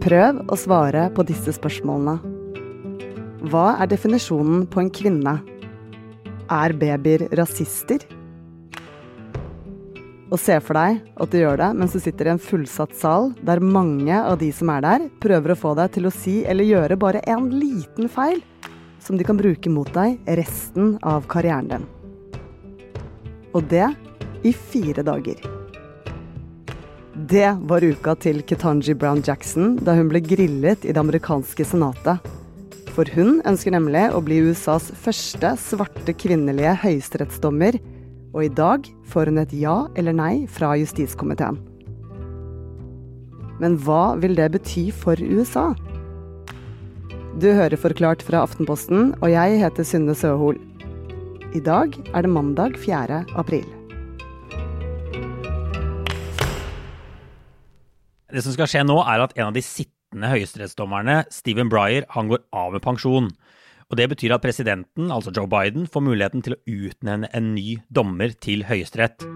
[0.00, 2.14] Prøv å svare på disse spørsmålene.
[3.52, 5.34] Hva er definisjonen på en kvinne?
[6.48, 8.06] Er babyer rasister?
[10.30, 13.34] Og se for deg at du gjør det mens du sitter i en fullsatt sal
[13.44, 16.70] der mange av de som er der, prøver å få deg til å si eller
[16.70, 18.40] gjøre bare en liten feil
[19.04, 21.88] som de kan bruke mot deg resten av karrieren din.
[23.52, 23.90] Og det
[24.48, 25.59] i fire dager.
[27.28, 32.22] Det var uka til Ketanji Brown Jackson da hun ble grillet i det amerikanske senatet.
[32.94, 37.76] For hun ønsker nemlig å bli USAs første svarte kvinnelige høyesterettsdommer
[38.32, 41.58] og i dag får hun et ja eller nei fra justiskomiteen.
[43.60, 45.74] Men hva vil det bety for USA?
[47.40, 50.56] Du hører Forklart fra Aftenposten, og jeg heter Synne Søhol.
[51.52, 53.26] I dag er det mandag 4.
[53.36, 53.68] april.
[58.30, 62.30] Det som skal skje nå, er at en av de sittende høyesterettsdommerne, Stephen Breyer, han
[62.30, 63.30] går av med pensjon.
[63.90, 67.80] Og Det betyr at presidenten, altså Joe Biden, får muligheten til å utnevne en ny
[67.90, 69.26] dommer til Høyesterett.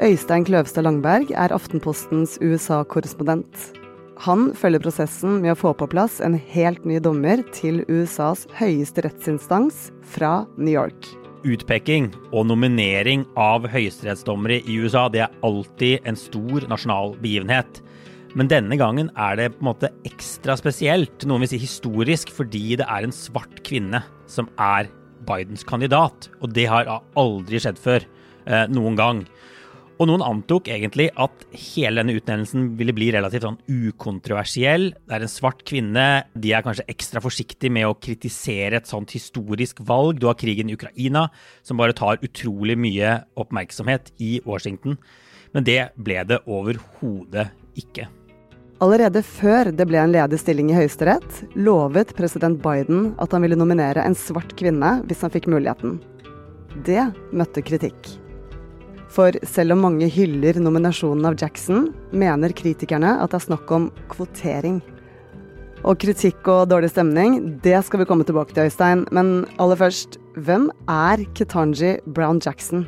[0.00, 3.76] Øystein Kløvstad Langberg er Aftenpostens USA-korrespondent.
[4.24, 9.04] Han følger prosessen med å få på plass en helt ny dommer til USAs høyeste
[9.04, 11.19] rettsinstans fra New York.
[11.46, 17.80] Utpeking og nominering av høyesterettsdommere i USA det er alltid en stor nasjonal begivenhet.
[18.38, 22.76] Men denne gangen er det på en måte ekstra spesielt, noen vil si historisk, fordi
[22.78, 24.90] det er en svart kvinne som er
[25.26, 26.28] Bidens kandidat.
[26.40, 26.88] Og det har
[27.18, 28.06] aldri skjedd før.
[28.46, 29.24] Eh, noen gang.
[30.00, 34.94] Og noen antok egentlig at hele denne utnevnelsen ville bli relativt sånn ukontroversiell.
[34.96, 36.06] Det er en svart kvinne.
[36.32, 40.16] De er kanskje ekstra forsiktige med å kritisere et sånt historisk valg.
[40.16, 41.26] Du har krigen i Ukraina,
[41.60, 44.96] som bare tar utrolig mye oppmerksomhet i Washington.
[45.52, 48.08] Men det ble det overhodet ikke.
[48.80, 53.60] Allerede før det ble en ledig stilling i Høyesterett, lovet president Biden at han ville
[53.60, 55.98] nominere en svart kvinne hvis han fikk muligheten.
[56.88, 58.14] Det møtte kritikk.
[59.10, 63.88] For selv om mange hyller nominasjonen av Jackson, mener kritikerne at det er snakk om
[64.12, 64.78] kvotering.
[65.80, 69.06] Og kritikk og dårlig stemning, det skal vi komme tilbake til, Øystein.
[69.16, 72.84] Men aller først, hvem er Ketanji Brown Jackson?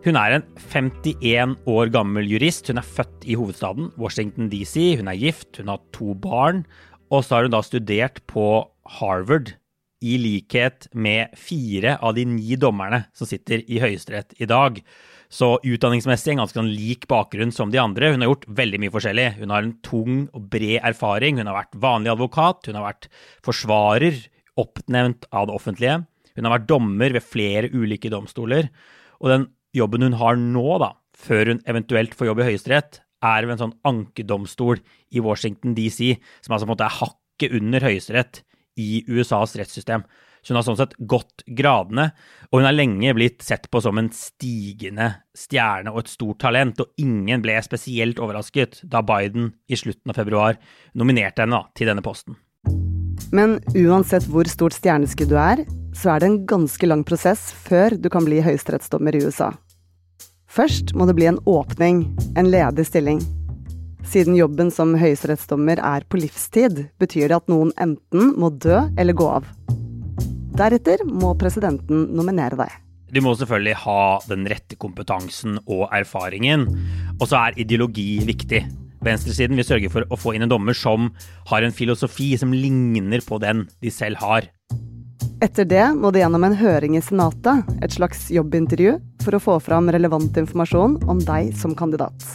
[0.00, 2.72] Hun er en 51 år gammel jurist.
[2.72, 4.96] Hun er født i hovedstaden, Washington DC.
[4.96, 6.64] Hun er gift, hun har to barn.
[7.12, 8.64] Og så har hun da studert på
[8.98, 9.54] Harvard,
[10.00, 14.80] i likhet med fire av de ni dommerne som sitter i Høyesterett i dag.
[15.30, 18.10] Så utdanningsmessig en ganske sånn lik bakgrunn som de andre.
[18.10, 19.26] Hun har gjort veldig mye forskjellig.
[19.38, 21.38] Hun har en tung og bred erfaring.
[21.38, 23.06] Hun har vært vanlig advokat, hun har vært
[23.46, 24.18] forsvarer,
[24.58, 26.00] oppnevnt av det offentlige.
[26.34, 28.72] Hun har vært dommer ved flere ulike domstoler.
[29.22, 29.46] Og den
[29.76, 33.62] jobben hun har nå, da, før hun eventuelt får jobb i Høyesterett, er ved en
[33.66, 34.80] sånn ankedomstol
[35.14, 38.42] i Washington DC, som altså på en måte er hakket under Høyesterett
[38.80, 40.06] i USAs rettssystem.
[40.42, 42.10] Så hun har sånn sett gått gradene,
[42.50, 46.80] og hun har lenge blitt sett på som en stigende stjerne og et stort talent,
[46.80, 50.60] og ingen ble spesielt overrasket da Biden i slutten av februar
[50.98, 52.38] nominerte henne til denne posten.
[53.36, 55.64] Men uansett hvor stort stjerneskudd du er,
[55.94, 59.52] så er det en ganske lang prosess før du kan bli høyesterettsdommer i USA.
[60.50, 62.02] Først må det bli en åpning,
[62.38, 63.20] en ledig stilling.
[64.10, 69.14] Siden jobben som høyesterettsdommer er på livstid, betyr det at noen enten må dø eller
[69.14, 69.46] gå av.
[70.60, 72.72] Deretter må presidenten nominere deg.
[73.10, 76.66] Du må selvfølgelig ha den rette kompetansen og erfaringen.
[77.16, 78.60] Og så er ideologi viktig.
[79.00, 81.08] Venstresiden vil sørge for å få inn en dommer som
[81.48, 84.50] har en filosofi som ligner på den de selv har.
[85.40, 89.56] Etter det må det gjennom en høring i Senatet, et slags jobbintervju, for å få
[89.64, 92.26] fram relevant informasjon om deg som kandidat.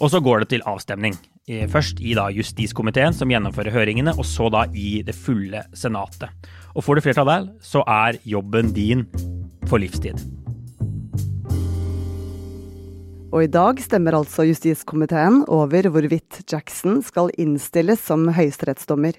[0.00, 1.20] Og så går det til avstemning.
[1.42, 6.30] Først i da justiskomiteen, som gjennomfører høringene, og så da i det fulle senatet.
[6.76, 9.08] Og får du flertall der, så er jobben din
[9.66, 10.22] for livstid.
[13.32, 19.16] Og i dag stemmer altså justiskomiteen over hvorvidt Jackson skal innstilles som høyesterettsdommer.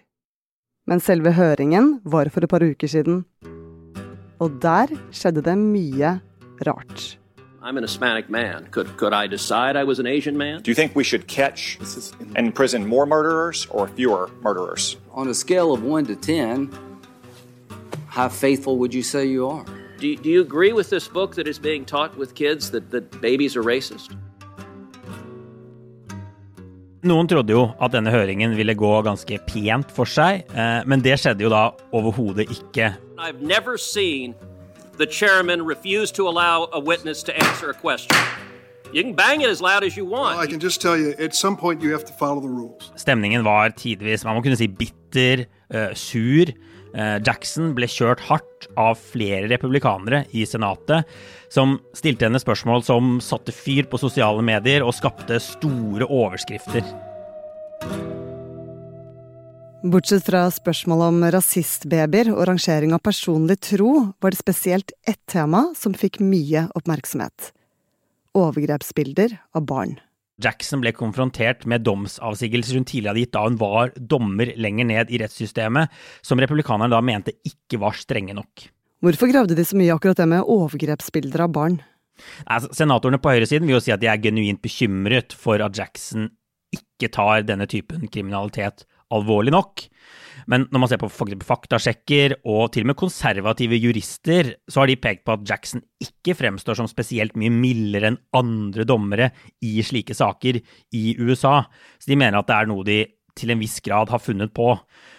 [0.87, 3.23] Men selve høringen var for et par uker siden.
[4.39, 6.19] Og der skjedde det mye
[6.67, 7.22] rart.
[7.65, 8.67] I'm an Hispanic man.
[8.71, 10.61] Could, could I decide I was an Asian man?
[10.61, 11.79] Do you think we should catch
[12.35, 14.97] and imprison more murderers or fewer murderers?
[15.13, 16.69] On a scale of 1 to 10,
[18.07, 19.63] how faithful would you say you are?
[19.97, 23.21] Do, do you agree with this book that is being taught with kids that, that
[23.21, 24.11] babies are racist?
[27.03, 31.17] Noen trodde jo at denne høringen ville gå ganske pent for seg, eh, men det
[31.19, 32.93] skjedde jo da overhodet ikke.
[33.17, 34.35] I've never seen
[34.97, 38.15] the chairman refused to allow a witness to answer a question.
[38.93, 40.37] You can bang it as loud as you want.
[40.37, 42.91] I can just tell you, at some point, you have to follow the rules.
[42.95, 46.53] Stemningen var tidvis, man må kunne si bitter, uh, sur.
[46.93, 51.09] Uh, Jackson ble kjørt hardt av flere republikanere i Senatet,
[51.49, 56.85] som stilte henne spørsmål som satte fyr på sosiale medier og skapte store overskrifter.
[59.83, 63.89] Bortsett fra spørsmålet om rasistbabyer og rangering av personlig tro,
[64.23, 67.49] var det spesielt ett tema som fikk mye oppmerksomhet.
[68.31, 69.97] Overgrepsbilder av barn.
[70.39, 75.11] Jackson ble konfrontert med domsavsigelser hun tidligere hadde gitt da hun var dommer lenger ned
[75.11, 75.91] i rettssystemet,
[76.23, 78.69] som republikanerne da mente ikke var strenge nok.
[79.03, 81.77] Hvorfor gravde de så mye akkurat det med overgrepsbilder av barn?
[82.47, 86.31] Altså, senatorene på høyresiden vil jo si at de er genuint bekymret for at Jackson
[86.71, 89.85] ikke tar denne typen kriminalitet alvorlig nok.
[90.51, 94.99] Men når man ser på faktasjekker og til og med konservative jurister, så har de
[94.99, 99.29] pekt på at Jackson ikke fremstår som spesielt mye mildere enn andre dommere
[99.63, 101.61] i slike saker i USA.
[101.95, 102.99] Så de mener at det er noe de
[103.37, 104.73] til en viss grad har funnet på.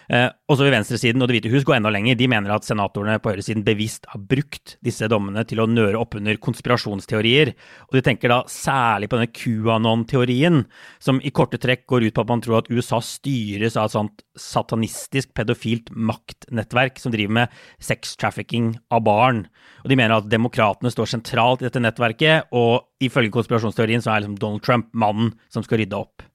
[0.05, 2.17] Eh, også ved venstresiden og Det hvite hus går enda lenger.
[2.17, 6.15] De mener at senatorene på høyresiden bevisst har brukt disse dommene til å nøre opp
[6.19, 7.53] under konspirasjonsteorier.
[7.89, 10.65] Og de tenker da særlig på denne QAnon-teorien,
[11.01, 13.95] som i korte trekk går ut på at man tror at USA styres av et
[13.97, 19.45] sånt satanistisk pedofilt maktnettverk som driver med sex-trafficking av barn.
[19.83, 24.23] Og de mener at demokratene står sentralt i dette nettverket, og ifølge konspirasjonsteorien så er
[24.23, 26.25] liksom Donald Trump mannen som skal rydde opp.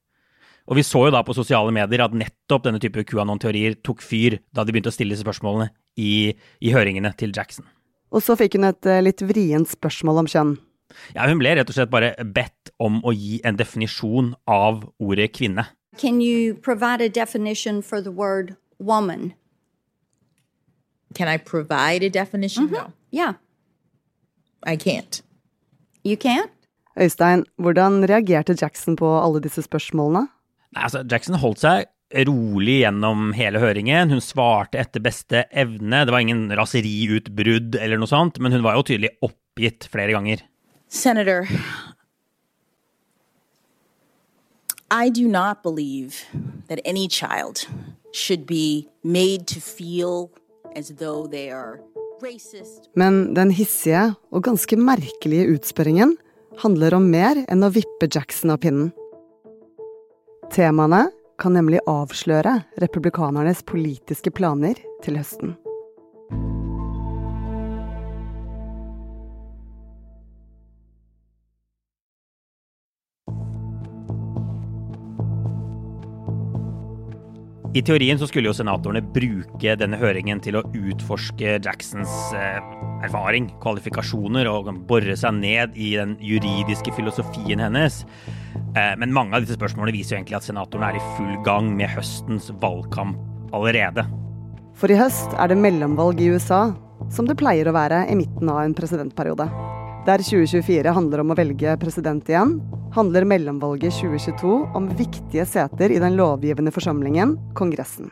[0.71, 4.37] Og vi så jo da på sosiale medier at nettopp denne type QAnon-teorier tok fyr
[4.55, 5.67] da de begynte å stille disse spørsmålene
[5.99, 6.31] i,
[6.63, 7.67] i høringene til Jackson.
[8.15, 10.53] Og så fikk hun et eh, litt vrient spørsmål om kjønn.
[11.15, 15.29] Ja, hun ble rett og slett bare bedt om å gi en definisjon av ordet
[15.35, 15.67] kvinne.
[15.99, 19.33] Can you provide a definition for the word woman?
[21.15, 22.71] Can I provide a definition?
[22.71, 23.33] No, Yeah,
[24.63, 25.21] I can't.
[26.03, 26.51] you can't?
[26.99, 30.27] Øystein, hvordan reagerte Jackson på alle disse spørsmålene?
[30.71, 31.89] Nei, altså, Jackson holdt seg
[32.27, 34.11] rolig gjennom hele høringen.
[34.11, 36.03] Hun svarte etter beste evne.
[36.05, 40.43] Det var ingen raseriutbrudd eller noe sånt, men hun var jo tydelig oppgitt flere ganger.
[40.91, 41.47] Senator,
[44.91, 46.25] I do not believe
[46.67, 47.65] that any child
[48.11, 50.31] should be made to feel
[50.75, 51.79] as though they are
[52.21, 52.89] racist.
[52.95, 56.17] Men den hissige og ganske merkelige utspørringen
[56.59, 58.91] handler om mer enn å vippe Jackson av pinnen.
[60.51, 61.05] Temaene
[61.39, 65.53] kan nemlig avsløre republikanernes politiske planer til høsten.
[77.71, 82.59] I teorien så skulle jo senatorene bruke denne høringen til å utforske Jacksons eh,
[83.07, 88.03] erfaring, kvalifikasjoner, og bore seg ned i den juridiske filosofien hennes.
[88.75, 91.73] Eh, men mange av disse spørsmålene viser jo egentlig at senatoren er i full gang
[91.75, 93.19] med høstens valgkamp
[93.55, 94.05] allerede.
[94.79, 96.69] For i høst er det mellomvalg i USA,
[97.11, 99.49] som det pleier å være i midten av en presidentperiode.
[100.07, 102.55] Der 2024 handler om å velge president igjen,
[102.95, 108.09] handler mellomvalget 2022 om viktige seter i den lovgivende forsamlingen, Kongressen.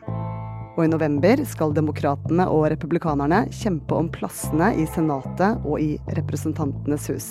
[0.76, 7.10] Og i november skal demokratene og republikanerne kjempe om plassene i Senatet og i Representantenes
[7.10, 7.30] hus.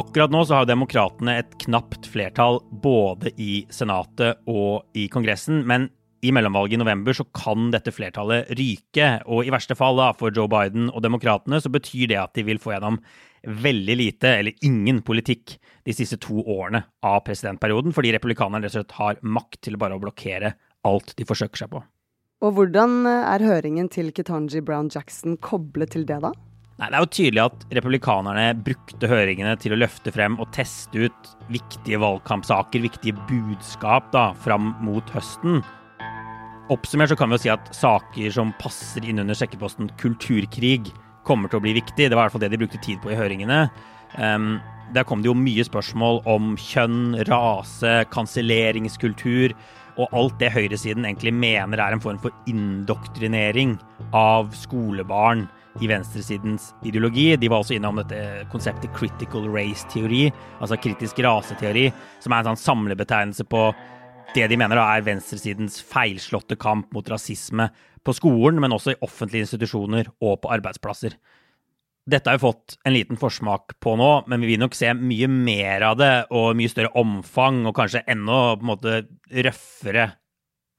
[0.00, 5.90] Akkurat nå så har demokratene et knapt flertall både i Senatet og i Kongressen, men
[6.24, 9.10] i mellomvalget i november så kan dette flertallet ryke.
[9.28, 12.46] Og i verste fall da, for Joe Biden og demokratene så betyr det at de
[12.48, 13.00] vil få gjennom
[13.44, 18.80] veldig lite eller ingen politikk de siste to årene av presidentperioden, fordi republikanerne rett og
[18.80, 20.54] slett har makt til bare å blokkere
[20.88, 21.82] alt de forsøker seg på.
[22.40, 26.32] Og hvordan er høringen til Ketanji Brown Jackson koblet til det, da?
[26.80, 31.10] Nei, Det er jo tydelig at republikanerne brukte høringene til å løfte frem og teste
[31.10, 35.60] ut viktige valgkampsaker, viktige budskap da, fram mot høsten.
[36.72, 40.88] Oppsummert så kan vi jo si at saker som passer inn under sjekkeposten kulturkrig,
[41.28, 42.08] kommer til å bli viktig.
[42.08, 43.66] Det var i hvert fall det de brukte tid på i høringene.
[44.16, 44.56] Um,
[44.96, 49.52] der kom det jo mye spørsmål om kjønn, rase, kanselleringskultur
[50.00, 53.76] og alt det høyresiden egentlig mener er en form for indoktrinering
[54.16, 55.44] av skolebarn
[55.80, 57.36] i venstresidens ideologi.
[57.38, 60.26] De var også innom dette konseptet critical race-teori,
[60.58, 61.88] altså kritisk raseteori,
[62.22, 63.68] som er en sånn samlebetegnelse på
[64.34, 67.68] det de mener er venstresidens feilslåtte kamp mot rasisme
[68.06, 71.16] på skolen, men også i offentlige institusjoner og på arbeidsplasser.
[72.10, 75.28] Dette har vi fått en liten forsmak på nå, men vi vil nok se mye
[75.30, 78.96] mer av det, og mye større omfang, og kanskje enda på en måte
[79.46, 80.08] røffere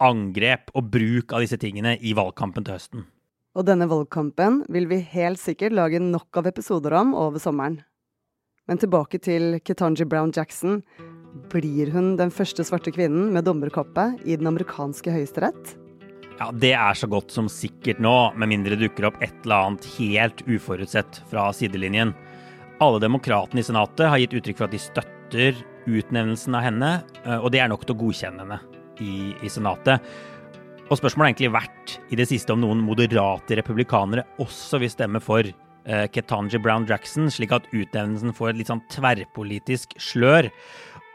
[0.01, 3.05] angrep og bruk av disse tingene i valgkampen til høsten.
[3.51, 7.81] Og denne valgkampen vil vi helt sikkert lage nok av episoder om over sommeren.
[8.69, 10.79] Men tilbake til Ketanji Brown Jackson.
[11.51, 15.75] Blir hun den første svarte kvinnen med dommerkoppe i den amerikanske høyesterett?
[16.39, 19.67] Ja, Det er så godt som sikkert nå, med mindre det dukker opp et eller
[19.67, 22.15] annet helt uforutsett fra sidelinjen.
[22.81, 25.59] Alle demokratene i Senatet har gitt uttrykk for at de støtter
[25.91, 26.91] utnevnelsen av henne,
[27.25, 28.57] eh, og det er nok til å godkjenne henne
[29.03, 30.01] i, i Senatet.
[30.91, 35.21] Og spørsmålet har egentlig vært i det siste om noen moderate republikanere også vil stemme
[35.23, 40.49] for uh, Ketanji Brown Jackson, slik at utnevnelsen får et litt sånn tverrpolitisk slør.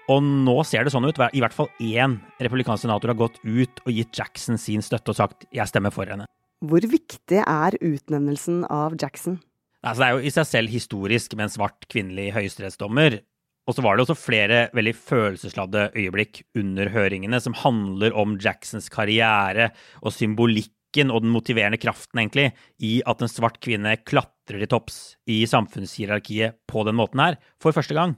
[0.09, 1.21] Og nå ser det sånn ut.
[1.29, 5.19] I hvert fall én republikansk senator har gått ut og gitt Jackson sin støtte og
[5.19, 6.25] sagt 'jeg stemmer for henne'.
[6.65, 9.43] Hvor viktig er utnevnelsen av Jackson?
[9.85, 13.21] Altså, det er jo i seg selv historisk med en svart kvinnelig høyesterettsdommer.
[13.67, 18.87] Og så var det også flere veldig følelsesladde øyeblikk under høringene som handler om Jacksons
[18.93, 24.71] karriere og symbolikken og den motiverende kraften, egentlig, i at en svart kvinne klatrer til
[24.71, 28.15] topps i samfunnshierarkiet på den måten her, for første gang.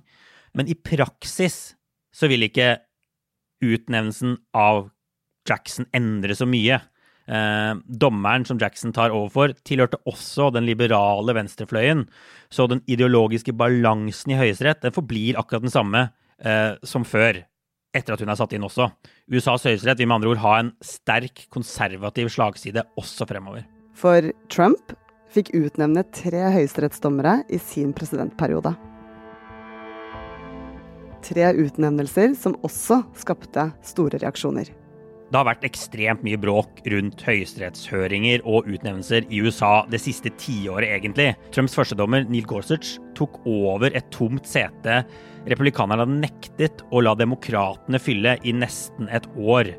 [0.54, 1.78] Men i praksis
[2.14, 2.76] så vil ikke
[3.64, 4.90] utnevnelsen av
[5.48, 6.78] Jackson endre så mye.
[7.28, 12.06] Eh, dommeren som Jackson tar overfor, tilhørte også den liberale venstrefløyen,
[12.50, 16.08] så den ideologiske balansen i Høyesterett den forblir akkurat den samme
[16.40, 17.42] eh, som før,
[17.96, 18.88] etter at hun er satt inn også.
[19.28, 23.64] USAs høyesterett vil med andre ord ha en sterk konservativ slagside også fremover.
[23.98, 24.94] For Trump
[25.32, 28.76] fikk utnevne tre høyesterettsdommere i sin presidentperiode
[31.28, 34.70] tre utnevnelser som også skapte store reaksjoner.
[35.28, 40.88] Det har vært ekstremt mye bråk rundt høyesterettshøringer og utnevnelser i USA det siste tiåret,
[40.88, 41.34] egentlig.
[41.52, 45.02] Trumps førstedommer Neil Gorsuch tok over et tomt sete
[45.48, 49.74] republikanerne hadde nektet å la demokratene fylle i nesten et år.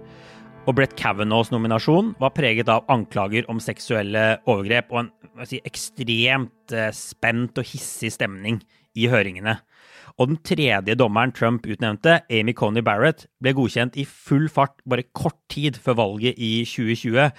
[0.67, 6.75] Og Brett Kavanaughs nominasjon var preget av anklager om seksuelle overgrep og en si, ekstremt
[6.75, 8.59] eh, spent og hissig stemning
[8.93, 9.57] i høringene.
[10.19, 15.07] Og den tredje dommeren Trump utnevnte, Amy Coney Barrett, ble godkjent i full fart bare
[15.15, 17.29] kort tid før valget i 2020.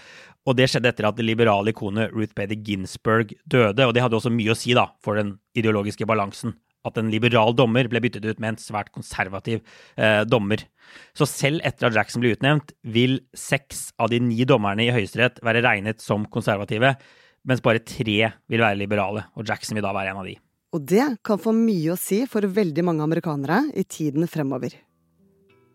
[0.48, 3.84] Og det skjedde etter at det liberale ikonet Ruth Bader Ginsburg døde.
[3.84, 6.56] Og det hadde også mye å si da, for den ideologiske balansen.
[6.88, 9.60] At en liberal dommer ble byttet ut med en svært konservativ
[10.00, 10.64] eh, dommer.
[11.12, 15.42] Så selv etter at Jackson ble utnevnt, vil seks av de ni dommerne i Høyesterett
[15.44, 16.96] være regnet som konservative,
[17.44, 19.28] mens bare tre vil være liberale.
[19.36, 20.40] Og Jackson vil da være en av de.
[20.70, 24.76] Og det kan få mye å si for veldig mange amerikanere i tiden fremover.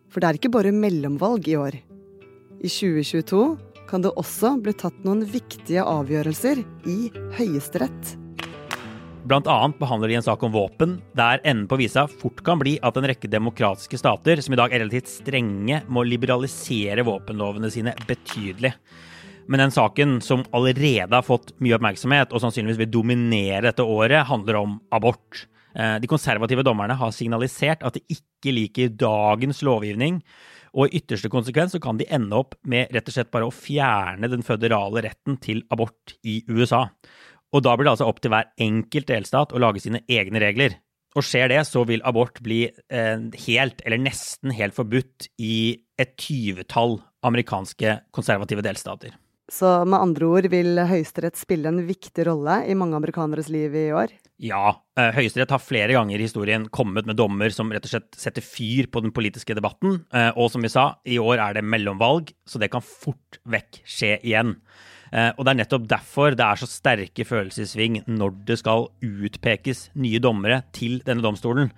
[0.08, 1.76] For det er ikke bare mellomvalg i år.
[2.64, 3.42] I 2022
[3.90, 7.00] kan det også bli tatt noen viktige avgjørelser i
[7.36, 8.16] Høyesterett.
[9.26, 12.78] Blant annet behandler de en sak om våpen, der enden på visa fort kan bli
[12.86, 17.98] at en rekke demokratiske stater, som i dag er relativt strenge, må liberalisere våpenlovene sine
[18.08, 18.72] betydelig.
[19.48, 24.26] Men den saken som allerede har fått mye oppmerksomhet, og sannsynligvis vil dominere dette året,
[24.30, 25.46] handler om abort.
[25.76, 30.22] Eh, de konservative dommerne har signalisert at de ikke liker dagens lovgivning,
[30.76, 33.54] og i ytterste konsekvens så kan de ende opp med rett og slett bare å
[33.54, 36.88] fjerne den føderale retten til abort i USA.
[37.56, 40.76] Og da blir det altså opp til hver enkelt delstat å lage sine egne regler.
[41.16, 46.18] Og skjer det, så vil abort bli eh, helt, eller nesten helt forbudt i et
[46.20, 49.16] tyvetall amerikanske konservative delstater.
[49.52, 53.92] Så med andre ord vil Høyesterett spille en viktig rolle i mange amerikaneres liv i
[53.94, 54.14] år?
[54.42, 54.82] Ja.
[54.98, 58.44] Eh, Høyesterett har flere ganger i historien kommet med dommer som rett og slett setter
[58.44, 60.02] fyr på den politiske debatten.
[60.10, 63.84] Eh, og som vi sa, i år er det mellomvalg, så det kan fort vekk
[63.86, 64.58] skje igjen.
[65.14, 69.90] Eh, og det er nettopp derfor det er så sterke følelser når det skal utpekes
[69.94, 71.70] nye dommere til denne domstolen.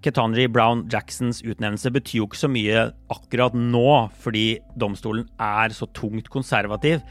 [0.00, 5.88] Ketanji Brown Jacksons utnevnelse betyr jo ikke så mye akkurat nå, fordi domstolen er så
[5.96, 7.02] tungt konservativ.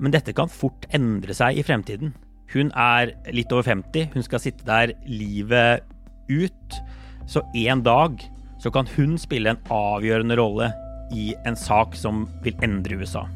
[0.00, 2.14] Men dette kan fort endre seg i fremtiden.
[2.54, 5.84] Hun er litt over 50, hun skal sitte der livet
[6.32, 6.80] ut.
[7.28, 8.20] Så en dag
[8.62, 10.72] så kan hun spille en avgjørende rolle
[11.12, 13.26] i en sak som vil endre USA.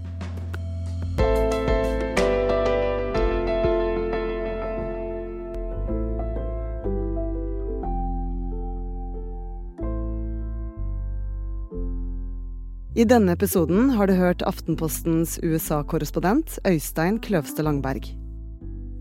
[12.99, 18.09] I denne episoden har du hørt Aftenpostens USA-korrespondent Øystein Kløvstad Langberg.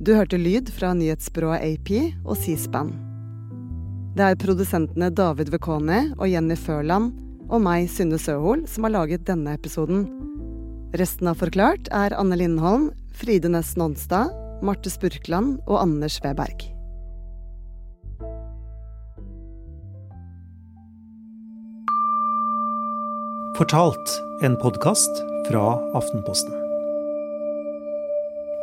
[0.06, 1.89] Du hørte lyd fra nyhetsbyrået AP
[2.22, 2.92] og C-SPAN.
[4.13, 7.10] Det er produsentene David Vekoni og Jenny Førland
[7.50, 10.06] og meg, Synne Søhol, som har laget denne episoden.
[10.94, 14.30] Resten av Forklart er Anne Lindholm, Fride Næss Nonstad,
[14.62, 16.70] Marte Spurkland og Anders Weberg.
[23.58, 26.54] Fortalt, en podkast fra Aftenposten.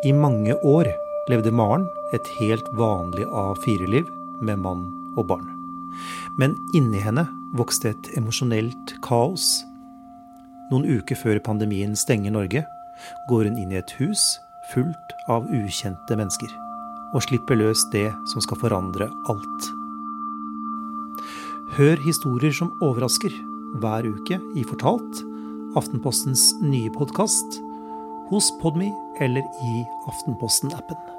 [0.07, 0.87] I mange år
[1.27, 4.07] levde Maren et helt vanlig A4-liv
[4.39, 4.85] med mann
[5.19, 5.49] og barn.
[6.39, 7.25] Men inni henne
[7.59, 9.65] vokste et emosjonelt kaos.
[10.71, 12.63] Noen uker før pandemien stenger Norge,
[13.27, 14.23] går hun inn i et hus
[14.71, 16.53] fullt av ukjente mennesker.
[17.19, 19.67] Og slipper løs det som skal forandre alt.
[21.81, 23.35] Hør historier som overrasker
[23.81, 25.25] hver uke i Fortalt,
[25.75, 27.59] Aftenpostens nye podkast,
[28.31, 31.14] hos Podme eller i Aftenposten-appen.